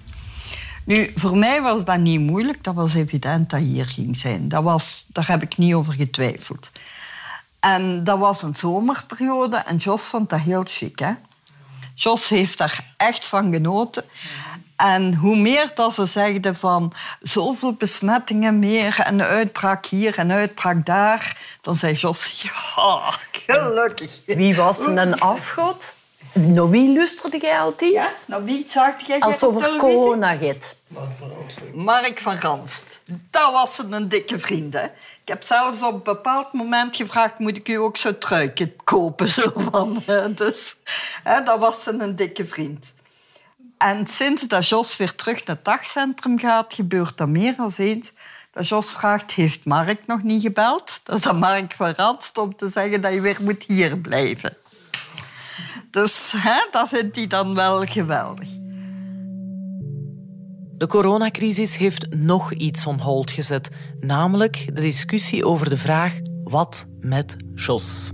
[0.86, 2.64] Nu, voor mij was dat niet moeilijk.
[2.64, 4.50] Dat was evident dat hier ging zijn.
[4.50, 6.72] Dat was, daar heb ik niet over getwijfeld.
[7.60, 11.00] En dat was een zomerperiode en Jos vond dat heel chic.
[11.00, 11.12] Hè?
[12.04, 14.04] Jos heeft daar echt van genoten.
[14.76, 20.86] En hoe meer dat ze zeiden van zoveel besmettingen meer en uitbraak hier en uitbraak
[20.86, 24.22] daar, dan zei Jos, ja, gelukkig.
[24.26, 25.96] Wie was een afgod?
[26.34, 27.92] Naar wie luisterde jij altijd?
[27.92, 30.76] Ja, nou wie zag jij Als het over corona gaat.
[31.74, 33.00] Mark van Ranst.
[33.30, 34.74] Dat was een dikke vriend.
[34.74, 34.84] Hè.
[34.84, 37.40] Ik heb zelfs op een bepaald moment gevraagd...
[37.40, 39.30] moet ik u ook zo'n truikje kopen?
[39.30, 40.04] Zo van,
[40.36, 40.76] dus
[41.24, 42.94] hè, dat was een dikke vriend.
[43.78, 46.74] En sinds dat Jos weer terug naar het dagcentrum gaat...
[46.74, 48.12] gebeurt dat meer dan eens.
[48.52, 51.00] Dat Jos vraagt, heeft Mark nog niet gebeld?
[51.04, 54.58] Dat is dan Mark van Ranst om te zeggen dat je weer moet hier blijven.
[55.92, 58.61] Dus hè, dat vindt hij dan wel geweldig.
[60.82, 66.14] De coronacrisis heeft nog iets on hold gezet, namelijk de discussie over de vraag
[66.44, 68.12] wat met Jos.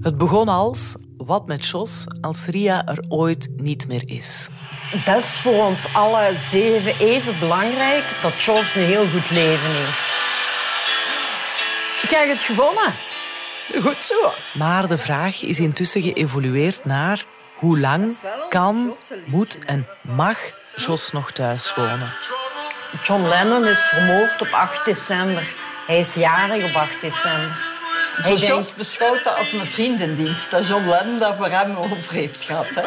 [0.00, 4.48] Het begon als wat met Jos als Ria er ooit niet meer is.
[5.04, 10.14] Dat is voor ons alle zeven even belangrijk dat Jos een heel goed leven heeft.
[12.02, 12.94] Ik heb het gewonnen.
[13.82, 14.32] Goed zo.
[14.54, 17.24] Maar de vraag is intussen geëvolueerd naar
[17.58, 18.16] hoe lang
[18.48, 18.94] kan,
[19.26, 22.14] moet en mag Jos nog thuis wonen.
[23.02, 25.54] John Lennon is vermoord op 8 december.
[25.86, 27.70] Hij is jarig op 8 december.
[28.14, 30.50] Hij denkt, Jos beschouwt dat als een vriendendienst.
[30.50, 32.66] Dat John Lennon dat voor hem over heeft gehad.
[32.70, 32.82] Hè?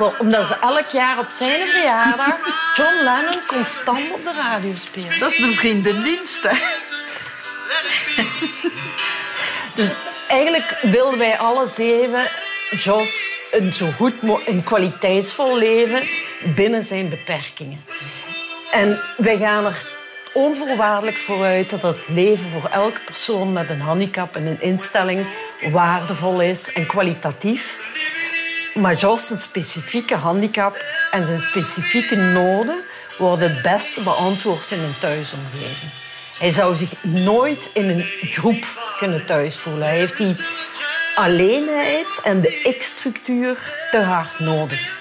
[0.00, 2.36] wel, omdat ze elk jaar op zijn verjaardag
[2.76, 5.18] John Lennon constant op de radio spelen.
[5.18, 6.42] Dat is een vriendendienst.
[6.42, 6.56] Hè?
[9.74, 9.90] Dus
[10.28, 12.28] eigenlijk wilden wij alle zeven
[12.70, 14.14] Jos een zo goed
[14.46, 16.08] een kwaliteitsvol leven
[16.54, 17.84] binnen zijn beperkingen.
[18.72, 19.86] En wij gaan er
[20.32, 25.26] onvoorwaardelijk voor uit dat het leven voor elke persoon met een handicap en een instelling
[25.72, 27.78] waardevol is en kwalitatief.
[28.74, 32.82] Maar Jos zijn specifieke handicap en zijn specifieke noden
[33.18, 35.92] worden het beste beantwoord in een thuisomgeving.
[36.38, 38.64] Hij zou zich nooit in een groep
[38.98, 39.86] kunnen thuisvoelen.
[39.86, 40.36] Hij heeft die
[41.14, 43.58] alleenheid en de ik-structuur
[43.90, 44.99] te hard nodig.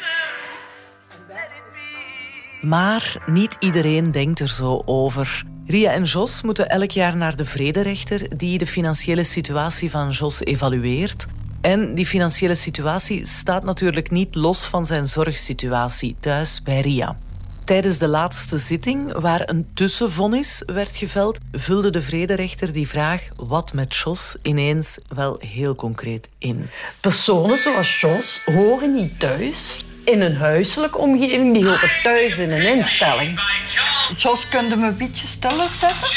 [2.62, 5.44] Maar niet iedereen denkt er zo over.
[5.68, 10.44] Ria en Jos moeten elk jaar naar de vrederechter die de financiële situatie van Jos
[10.44, 11.28] evalueert.
[11.62, 17.18] En die financiële situatie staat natuurlijk niet los van zijn zorgsituatie thuis bij Ria.
[17.64, 23.74] Tijdens de laatste zitting, waar een tussenvonnis werd geveld, vulde de vrederechter die vraag wat
[23.74, 26.70] met Jos ineens wel heel concreet in.
[27.02, 32.78] Personen zoals Jos horen niet thuis in een huiselijke omgeving, die horen thuis in een
[32.78, 33.40] instelling.
[34.18, 36.08] Jos, kun je me een beetje stiller zetten?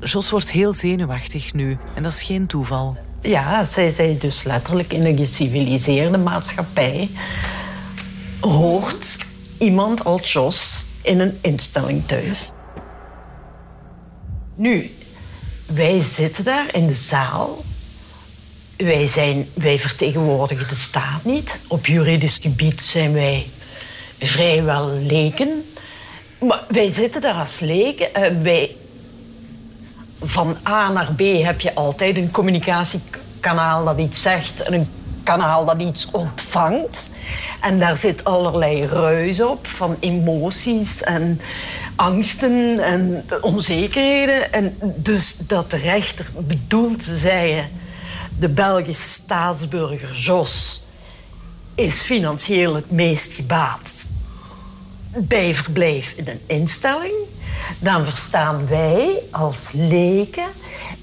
[0.00, 2.96] Jos wordt heel zenuwachtig nu en dat is geen toeval.
[3.20, 7.10] Ja, zij zijn dus letterlijk in een geciviliseerde maatschappij.
[8.40, 9.26] Hoort
[9.58, 12.50] iemand als Jos in een instelling thuis.
[14.54, 14.90] Nu,
[15.66, 17.64] wij zitten daar in de zaal.
[18.76, 21.58] Wij, zijn, wij vertegenwoordigen de staat niet.
[21.68, 23.50] Op juridisch gebied zijn wij
[24.18, 25.64] vrijwel leken.
[26.40, 28.14] Maar wij zitten daar als leken.
[28.14, 28.68] Eh,
[30.22, 34.88] van A naar B heb je altijd een communicatiekanaal dat iets zegt en een
[35.22, 37.10] kanaal dat iets ontvangt.
[37.60, 41.40] En daar zit allerlei ruis op van emoties en
[41.96, 44.52] angsten en onzekerheden.
[44.52, 47.82] En dus dat de rechter bedoelt te zeggen...
[48.38, 50.84] de Belgische staatsburger Jos
[51.74, 54.06] is financieel het meest gebaat
[55.16, 57.14] bij verblijf in een instelling,
[57.78, 60.48] dan verstaan wij als leken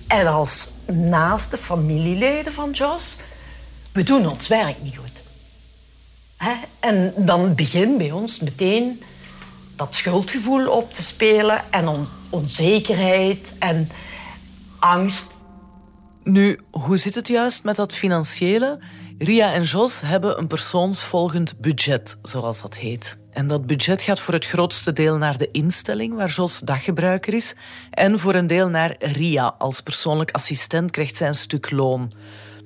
[0.07, 3.17] en als naaste familieleden van Jos,
[3.91, 5.09] we doen ons werk niet goed.
[6.79, 9.03] En dan begint bij ons meteen
[9.75, 13.89] dat schuldgevoel op te spelen en on- onzekerheid en
[14.79, 15.40] angst.
[16.23, 18.79] Nu, hoe zit het juist met dat financiële?
[19.17, 23.17] Ria en Jos hebben een persoonsvolgend budget, zoals dat heet.
[23.31, 27.55] En dat budget gaat voor het grootste deel naar de instelling waar Jos daggebruiker is
[27.91, 29.55] en voor een deel naar Ria.
[29.57, 32.13] Als persoonlijk assistent krijgt zij een stuk loon.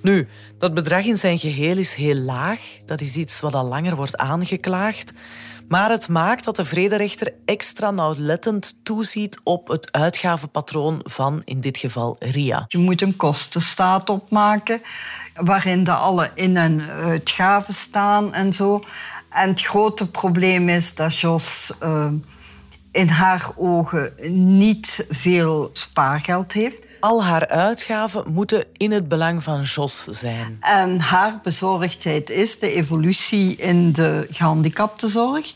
[0.02, 2.60] Nu, dat bedrag in zijn geheel is heel laag.
[2.86, 5.12] Dat is iets wat al langer wordt aangeklaagd.
[5.68, 11.78] Maar het maakt dat de vrederechter extra nauwlettend toeziet op het uitgavenpatroon van, in dit
[11.78, 12.66] geval, Ria.
[12.68, 14.82] Je moet een kostenstaat opmaken
[15.36, 18.84] waarin de alle in- en uitgaven staan en zo.
[19.30, 22.08] En het grote probleem is dat Jos eh,
[22.92, 24.14] in haar ogen
[24.56, 26.85] niet veel spaargeld heeft.
[27.06, 30.58] Al haar uitgaven moeten in het belang van Jos zijn.
[30.60, 35.54] En haar bezorgdheid is de evolutie in de gehandicaptenzorg.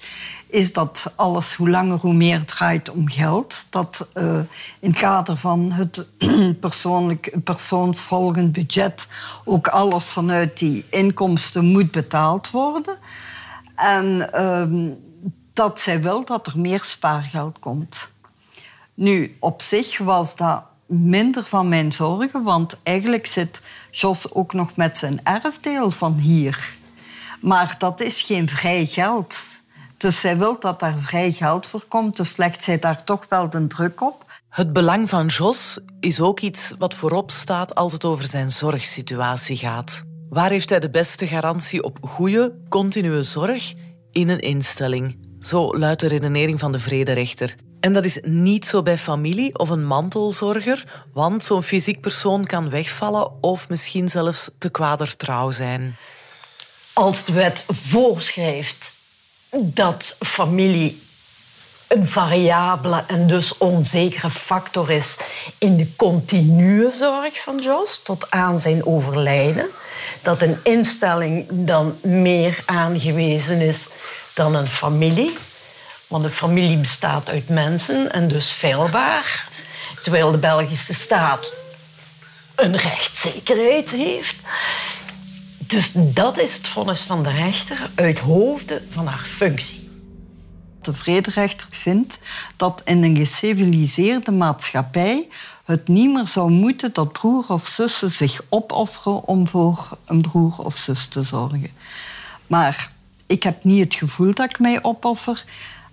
[0.48, 3.66] Is dat alles hoe langer hoe meer draait om geld.
[3.70, 4.40] Dat eh,
[4.80, 6.06] in het kader van het
[6.60, 9.08] persoonlijk, persoonsvolgend budget
[9.46, 12.98] ook alles vanuit die inkomsten moet betaald worden.
[13.76, 14.94] En ehm,
[15.54, 18.12] dat zij wil dat er meer spaargeld komt.
[18.94, 24.76] Nu, op zich was dat minder van mijn zorgen, want eigenlijk zit Jos ook nog
[24.76, 26.78] met zijn erfdeel van hier.
[27.42, 29.62] Maar dat is geen vrij geld.
[29.98, 33.50] Dus zij wil dat daar vrij geld voor komt, dus legt zij daar toch wel
[33.50, 34.26] de druk op.
[34.50, 39.58] Het belang van Jos is ook iets wat voorop staat als het over zijn zorgsituatie
[39.58, 40.04] gaat.
[40.30, 43.74] Waar heeft hij de beste garantie op goede, continue zorg?
[44.12, 45.18] In een instelling.
[45.40, 47.56] Zo luidt de redenering van de vrederechter.
[47.80, 52.70] En dat is niet zo bij familie of een mantelzorger, want zo'n fysiek persoon kan
[52.70, 55.98] wegvallen of misschien zelfs te kwader trouw zijn.
[56.94, 59.00] Als de wet voorschrijft
[59.52, 61.02] dat familie
[61.88, 65.20] een variabele en dus onzekere factor is
[65.58, 69.70] in de continue zorg van Jos tot aan zijn overlijden,
[70.22, 73.90] dat een instelling dan meer aangewezen is
[74.34, 75.38] dan een familie.
[76.10, 79.48] Want een familie bestaat uit mensen en dus veilbaar.
[80.04, 81.54] Terwijl de Belgische staat
[82.56, 84.36] een rechtszekerheid heeft.
[85.58, 89.90] Dus dat is het vonnis van de rechter uit hoofde van haar functie.
[90.82, 92.20] De vrederechter vindt
[92.56, 95.28] dat in een geciviliseerde maatschappij
[95.66, 100.58] het niet meer zou moeten dat broer of zussen zich opofferen om voor een broer
[100.58, 101.72] of zus te zorgen.
[102.48, 102.92] Maar
[103.28, 105.44] ik heb niet het gevoel dat ik mij opoffer.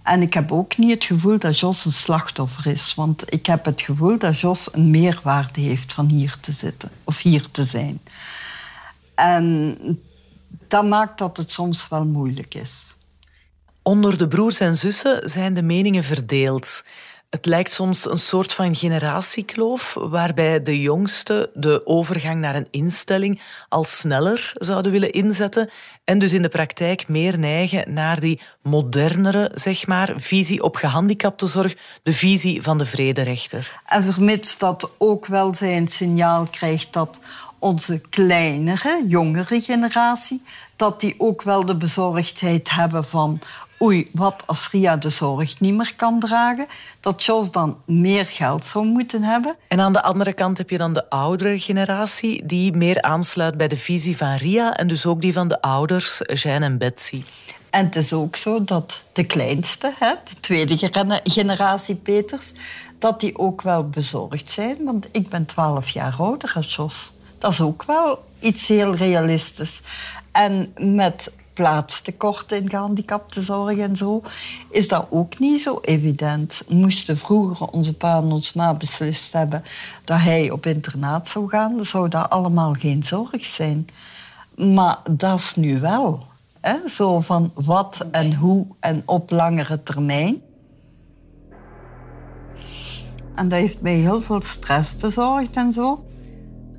[0.06, 2.94] En ik heb ook niet het gevoel dat Jos een slachtoffer is.
[2.94, 7.22] Want ik heb het gevoel dat Jos een meerwaarde heeft van hier te zitten of
[7.22, 8.00] hier te zijn.
[9.14, 9.78] En
[10.68, 12.94] dat maakt dat het soms wel moeilijk is.
[13.82, 16.84] Onder de broers en zussen zijn de meningen verdeeld.
[17.36, 23.40] Het lijkt soms een soort van generatiekloof, waarbij de jongsten de overgang naar een instelling
[23.68, 25.70] al sneller zouden willen inzetten
[26.04, 31.76] en dus in de praktijk meer neigen naar die modernere zeg maar, visie op gehandicaptenzorg,
[32.02, 33.80] de visie van de vrederechter.
[33.86, 37.20] En vermits dat ook wel zijn signaal krijgt dat
[37.58, 40.42] onze kleinere, jongere generatie,
[40.76, 43.40] dat die ook wel de bezorgdheid hebben van
[43.82, 46.66] oei, wat als Ria de zorg niet meer kan dragen,
[47.00, 49.56] dat Jos dan meer geld zou moeten hebben.
[49.68, 53.68] En aan de andere kant heb je dan de oudere generatie die meer aansluit bij
[53.68, 57.24] de visie van Ria en dus ook die van de ouders, Jeanne en Betsy.
[57.70, 60.78] En het is ook zo dat de kleinste, hè, de tweede
[61.24, 62.52] generatie Peters,
[62.98, 64.84] dat die ook wel bezorgd zijn.
[64.84, 67.12] Want ik ben twaalf jaar ouder als Jos.
[67.38, 69.82] Dat is ook wel iets heel realistisch.
[70.32, 74.22] En met plaatstekort in gehandicaptenzorg en zo,
[74.70, 76.62] is dat ook niet zo evident.
[76.68, 79.62] Moesten vroeger onze pa en ons ma beslist hebben
[80.04, 83.86] dat hij op internaat zou gaan, dan zou dat allemaal geen zorg zijn.
[84.56, 86.24] Maar dat is nu wel.
[86.60, 86.88] Hè?
[86.88, 90.42] Zo van wat en hoe en op langere termijn.
[93.34, 96.04] En dat heeft mij heel veel stress bezorgd en zo.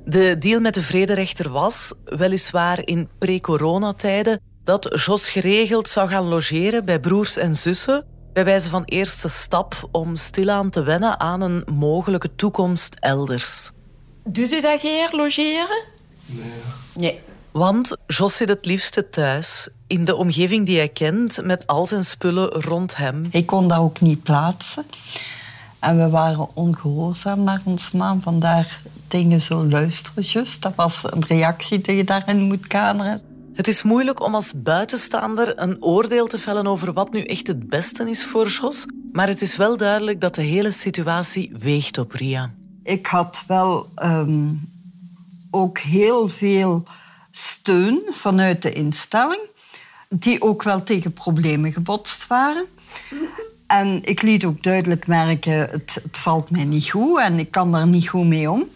[0.04, 6.84] De deal met de vrederechter was, weliswaar in pre-coronatijden, dat Jos geregeld zou gaan logeren
[6.84, 11.64] bij broers en zussen, bij wijze van eerste stap om stilaan te wennen aan een
[11.72, 13.70] mogelijke toekomst elders.
[14.24, 15.84] Doet u dat hier, logeren?
[16.26, 16.52] Nee.
[16.94, 17.20] Nee.
[17.50, 22.04] Want Jos zit het liefste thuis, in de omgeving die hij kent, met al zijn
[22.04, 23.26] spullen rond hem.
[23.30, 24.86] Hij kon dat ook niet plaatsen.
[25.78, 28.22] En we waren ongehoorzaam naar ons maan.
[28.22, 30.62] Vandaar dingen zo luisteren, just.
[30.62, 33.36] Dat was een reactie die je daarin moet kaderen.
[33.58, 37.68] Het is moeilijk om als buitenstaander een oordeel te vellen over wat nu echt het
[37.68, 38.86] beste is voor Jos.
[39.12, 42.54] Maar het is wel duidelijk dat de hele situatie weegt op Ria.
[42.82, 44.54] Ik had wel ehm,
[45.50, 46.86] ook heel veel
[47.30, 49.50] steun vanuit de instelling,
[50.08, 52.66] die ook wel tegen problemen gebotst waren.
[53.66, 57.72] En ik liet ook duidelijk merken, het, het valt mij niet goed en ik kan
[57.72, 58.68] daar niet goed mee om.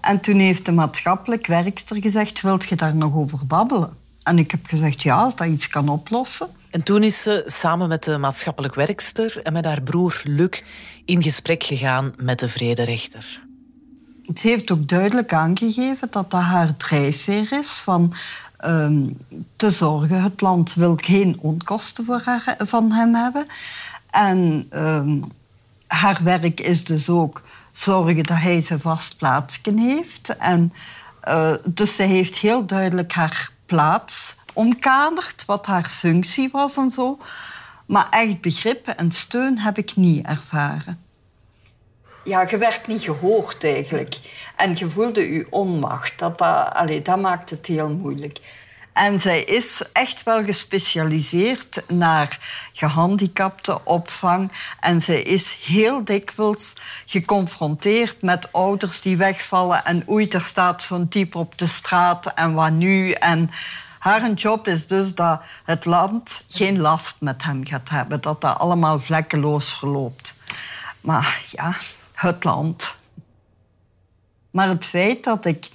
[0.00, 4.00] En toen heeft de maatschappelijk werkster gezegd, wilt je daar nog over babbelen?
[4.24, 6.48] En ik heb gezegd, ja, als dat iets kan oplossen.
[6.70, 10.62] En toen is ze samen met de maatschappelijk werkster en met haar broer Luc
[11.04, 13.42] in gesprek gegaan met de vrederechter.
[14.34, 18.14] Ze heeft ook duidelijk aangegeven dat dat haar drijfveer is van
[18.56, 19.08] ehm,
[19.56, 20.22] te zorgen.
[20.22, 23.46] Het land wil geen onkosten voor haar, van hem hebben.
[24.10, 25.22] En ehm,
[25.86, 30.36] haar werk is dus ook zorgen dat hij zijn vast plaatsje heeft.
[30.36, 30.72] En,
[31.28, 37.18] uh, dus ze heeft heel duidelijk haar plaats omkaderd, wat haar functie was en zo.
[37.86, 41.00] Maar echt begrippen en steun heb ik niet ervaren.
[42.24, 44.18] Ja, je werd niet gehoord eigenlijk.
[44.56, 46.18] En je voelde je onmacht.
[46.18, 48.40] Dat, dat, allez, dat maakt het heel moeilijk.
[48.92, 52.38] En zij is echt wel gespecialiseerd naar
[52.72, 54.52] gehandicapte opvang.
[54.80, 56.74] En zij is heel dikwijls
[57.06, 59.84] geconfronteerd met ouders die wegvallen.
[59.84, 63.10] En oei, er staat zo'n type op de straat en wat nu?
[63.10, 63.50] En
[63.98, 68.20] haar job is dus dat het land geen last met hem gaat hebben.
[68.20, 70.36] Dat dat allemaal vlekkeloos verloopt.
[71.00, 71.76] Maar ja,
[72.14, 72.96] het land.
[74.50, 75.70] Maar het feit dat ik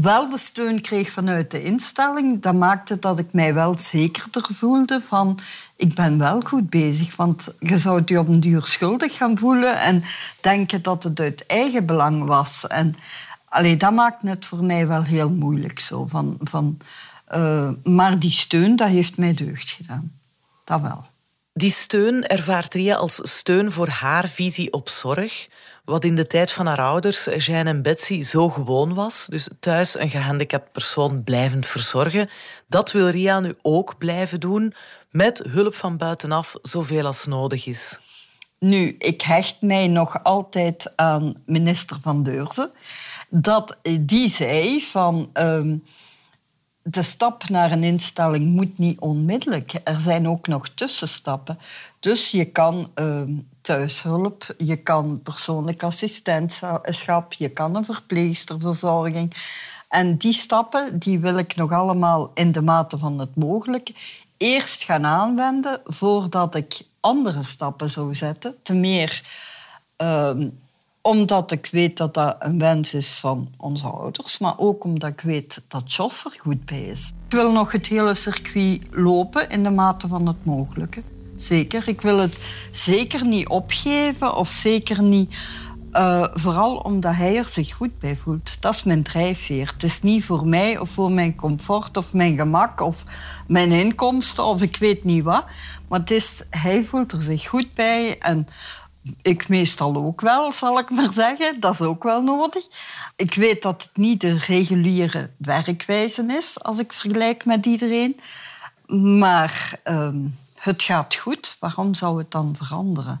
[0.00, 5.02] wel de steun kreeg vanuit de instelling, dat maakte dat ik mij wel zekerder voelde
[5.02, 5.38] van
[5.76, 7.16] ik ben wel goed bezig.
[7.16, 10.02] Want je zou je op een duur schuldig gaan voelen en
[10.40, 12.66] denken dat het uit eigen belang was.
[12.66, 12.96] En
[13.48, 15.78] allee, dat maakt het voor mij wel heel moeilijk.
[15.78, 16.78] Zo, van, van,
[17.34, 20.12] uh, maar die steun, dat heeft mij deugd gedaan.
[20.64, 21.04] Dat wel.
[21.52, 25.48] Die steun ervaart Ria als steun voor haar visie op zorg.
[25.84, 29.26] Wat in de tijd van haar ouders, Jeanne en Betsy, zo gewoon was.
[29.26, 32.30] Dus thuis een gehandicapt persoon blijven verzorgen.
[32.68, 34.74] Dat wil Ria nu ook blijven doen,
[35.10, 37.98] met hulp van buitenaf, zoveel als nodig is.
[38.58, 42.70] Nu, ik hecht mij nog altijd aan minister Van Deurzen.
[43.28, 45.30] Dat die zei van...
[45.32, 45.76] Ehm,
[46.86, 49.80] de stap naar een instelling moet niet onmiddellijk.
[49.84, 51.58] Er zijn ook nog tussenstappen.
[52.00, 53.32] Dus je kan ehm,
[53.64, 59.34] thuishulp, je kan persoonlijk assistentschap, je kan een verpleegsterverzorging.
[59.88, 63.94] En die stappen die wil ik nog allemaal in de mate van het mogelijke
[64.36, 68.54] eerst gaan aanwenden voordat ik andere stappen zou zetten.
[68.62, 69.22] Te meer
[69.96, 70.48] ehm,
[71.00, 75.20] omdat ik weet dat dat een wens is van onze ouders, maar ook omdat ik
[75.20, 77.12] weet dat Jos er goed bij is.
[77.26, 81.02] Ik wil nog het hele circuit lopen in de mate van het mogelijke.
[81.36, 81.88] Zeker.
[81.88, 82.38] Ik wil het
[82.72, 85.36] zeker niet opgeven of zeker niet.
[85.92, 88.56] Uh, vooral omdat hij er zich goed bij voelt.
[88.60, 89.70] Dat is mijn drijfveer.
[89.72, 93.04] Het is niet voor mij of voor mijn comfort of mijn gemak of
[93.46, 95.44] mijn inkomsten of ik weet niet wat.
[95.88, 98.48] Maar het is, hij voelt er zich goed bij en
[99.22, 101.60] ik meestal ook wel, zal ik maar zeggen.
[101.60, 102.64] Dat is ook wel nodig.
[103.16, 108.20] Ik weet dat het niet de reguliere werkwijze is als ik vergelijk met iedereen.
[109.18, 110.16] Maar ehm,
[110.64, 111.56] het gaat goed.
[111.60, 113.20] Waarom zou het dan veranderen?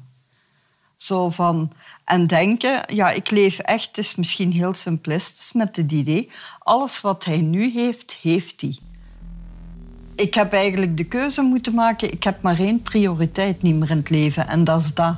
[0.96, 1.72] Zo van,
[2.04, 7.00] en denken, ja, ik leef echt, het is misschien heel simplistisch met het idee, alles
[7.00, 8.78] wat hij nu heeft, heeft hij.
[10.16, 13.96] Ik heb eigenlijk de keuze moeten maken, ik heb maar één prioriteit niet meer in
[13.96, 15.16] het leven en dat is dat.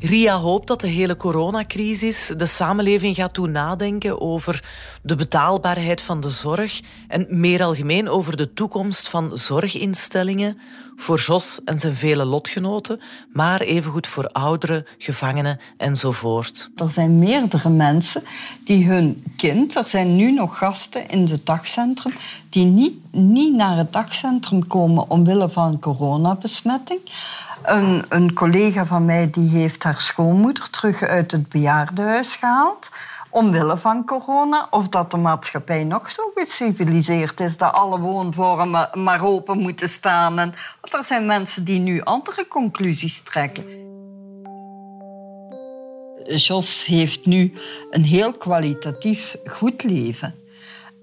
[0.00, 4.64] Ria hoopt dat de hele coronacrisis de samenleving gaat doen nadenken over
[5.02, 10.58] de betaalbaarheid van de zorg en meer algemeen over de toekomst van zorginstellingen
[10.96, 13.00] voor Jos en zijn vele lotgenoten,
[13.32, 16.70] maar evengoed voor ouderen, gevangenen enzovoort.
[16.76, 18.22] Er zijn meerdere mensen
[18.64, 22.12] die hun kind, er zijn nu nog gasten in het dagcentrum,
[22.48, 27.00] die niet, niet naar het dagcentrum komen omwille van coronabesmetting.
[27.62, 32.90] Een, een collega van mij die heeft haar schoonmoeder terug uit het bejaardenhuis gehaald
[33.32, 39.24] omwille van corona, of dat de maatschappij nog zo geciviliseerd is dat alle woonvormen maar
[39.24, 40.38] open moeten staan.
[40.38, 43.64] En, want er zijn mensen die nu andere conclusies trekken.
[46.24, 47.54] Jos heeft nu
[47.90, 50.34] een heel kwalitatief goed leven.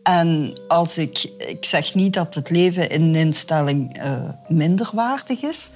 [0.03, 5.41] En als ik, ik zeg niet dat het leven in een instelling uh, minder waardig
[5.41, 5.71] is,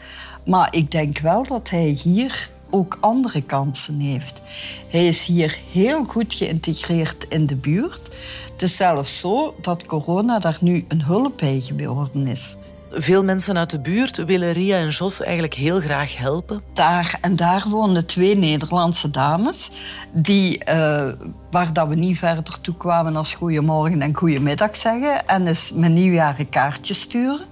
[0.45, 4.41] maar ik denk wel dat hij hier ook andere kansen heeft.
[4.87, 8.17] Hij is hier heel goed geïntegreerd in de buurt.
[8.51, 12.55] Het is zelfs zo dat corona daar nu een hulp bij geworden is.
[12.95, 16.61] Veel mensen uit de buurt willen Ria en Jos eigenlijk heel graag helpen.
[16.73, 19.71] Daar en daar wonen twee Nederlandse dames,
[20.11, 21.11] die, uh,
[21.51, 25.93] waar dat we niet verder toe kwamen als goedemorgen en goedemiddag zeggen en eens mijn
[25.93, 27.45] nieuwjaar een kaartje sturen.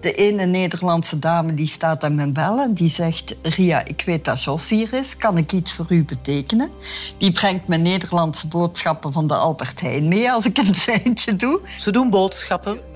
[0.00, 2.74] De ene Nederlandse dame die staat aan mijn bellen.
[2.74, 5.16] Die zegt, Ria, ik weet dat Jos hier is.
[5.16, 6.70] Kan ik iets voor u betekenen?
[7.18, 11.60] Die brengt mijn Nederlandse boodschappen van de Albert Heijn mee als ik een seintje doe.
[11.78, 12.95] Ze doen boodschappen.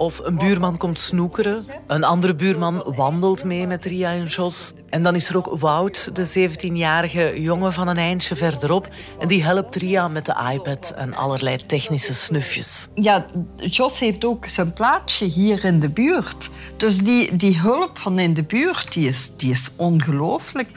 [0.00, 1.66] Of een buurman komt snoekeren.
[1.86, 4.72] Een andere buurman wandelt mee met Ria en Jos.
[4.88, 8.88] En dan is er ook Wout, de 17-jarige jongen van een eindje verderop.
[9.18, 12.88] En die helpt Ria met de iPad en allerlei technische snufjes.
[12.94, 13.26] Ja,
[13.56, 16.48] Jos heeft ook zijn plaatsje hier in de buurt.
[16.76, 20.70] Dus die, die hulp van in de buurt, die is, die is ongelooflijk.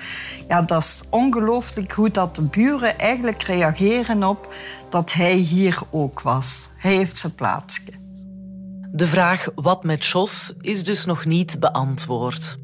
[0.47, 4.53] Ja, dat is ongelooflijk hoe dat de buren eigenlijk reageren op
[4.89, 6.69] dat hij hier ook was.
[6.77, 8.02] Hij heeft zijn plaatsje.
[8.95, 12.57] De vraag wat met Jos is dus nog niet beantwoord.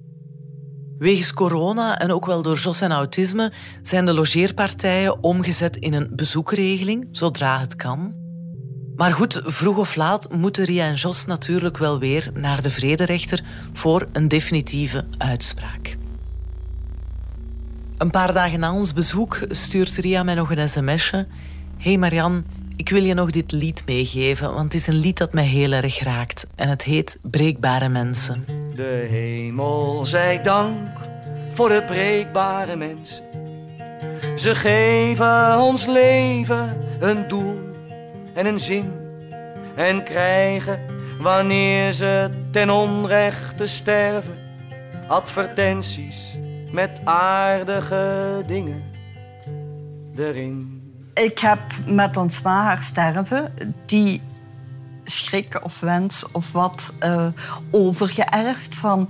[0.98, 3.52] Wegens corona en ook wel door Jos en autisme
[3.82, 8.14] zijn de logeerpartijen omgezet in een bezoekregeling, zodra het kan.
[8.96, 13.44] Maar goed, vroeg of laat moeten Ria en Jos natuurlijk wel weer naar de vrederechter
[13.74, 15.98] voor een definitieve uitspraak.
[17.98, 21.28] Een paar dagen na ons bezoek stuurt Ria mij nog een sms'je.
[21.78, 22.42] Hey Marianne,
[22.80, 25.72] ik wil je nog dit lied meegeven, want het is een lied dat mij heel
[25.72, 26.48] erg raakt.
[26.56, 28.46] En het heet Breekbare Mensen.
[28.76, 30.88] De hemel zij dank
[31.54, 33.24] voor de breekbare mensen.
[34.36, 37.60] Ze geven ons leven een doel.
[38.34, 38.92] en een zin.
[39.76, 40.80] En krijgen,
[41.20, 44.38] wanneer ze ten onrechte sterven,
[45.08, 46.38] advertenties
[46.72, 48.84] met aardige dingen
[50.16, 50.89] erin.
[51.14, 53.54] Ik heb met ons ma sterven
[53.86, 54.22] die
[55.04, 57.28] schrik of wens of wat uh,
[57.72, 59.10] overgeërfd van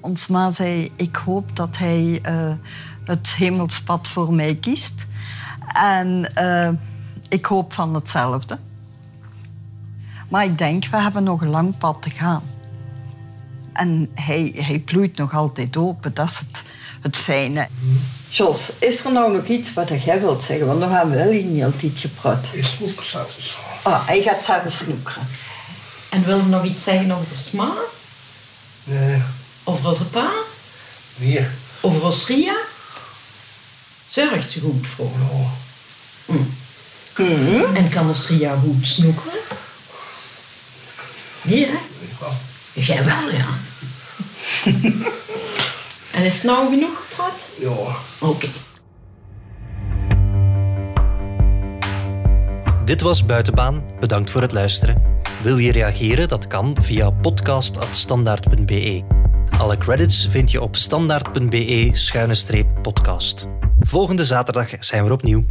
[0.00, 2.52] ons ma zei ik hoop dat hij uh,
[3.04, 5.06] het hemelspad voor mij kiest.
[5.72, 6.68] En uh,
[7.28, 8.58] ik hoop van hetzelfde.
[10.28, 12.42] Maar ik denk we hebben nog een lang pad te gaan.
[13.72, 16.14] En hij, hij bloeit nog altijd open.
[16.14, 16.62] Dat is het,
[17.00, 17.68] het fijne
[18.32, 20.66] Jos, is er nou nog iets wat jij wilt zeggen?
[20.66, 22.46] Want we hebben wel niet altijd gepraat.
[22.52, 23.56] Ik snoek zelfs.
[23.82, 25.28] Ah, hij gaat zelf snoekeren.
[26.08, 27.72] En wil je nog iets zeggen over Sma?
[28.84, 29.22] Nee.
[29.64, 30.30] Over onze pa?
[31.16, 31.46] Nee.
[31.80, 32.56] Over ons Ria?
[34.06, 35.10] Zorgt ze goed voor?
[35.28, 36.34] Ja.
[36.34, 36.54] Mm.
[37.16, 37.76] Mm.
[37.76, 39.40] En kan ons Ria goed snoekeren?
[41.42, 41.72] Nee, hè?
[42.20, 42.84] Ja.
[42.84, 43.48] Jij wel, ja.
[46.20, 47.48] en is het nou genoeg gepraat?
[47.58, 47.68] Ja.
[47.68, 47.94] Oké.
[48.20, 48.50] Okay.
[52.84, 53.84] Dit was Buitenbaan.
[54.00, 55.02] Bedankt voor het luisteren.
[55.42, 56.28] Wil je reageren?
[56.28, 59.02] Dat kan via podcast.standaard.be.
[59.58, 63.46] Alle credits vind je op standaard.be-podcast.
[63.80, 65.44] Volgende zaterdag zijn we opnieuw.